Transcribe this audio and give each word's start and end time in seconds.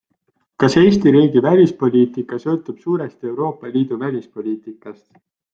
Kas 0.61 0.77
Eesti 0.81 1.13
riigi 1.15 1.43
välispoliitika 1.47 2.41
sõltub 2.45 2.81
suuresti 2.87 3.31
Euroopa 3.33 3.73
Liidu 3.77 4.03
välispoliitikast? 4.07 5.07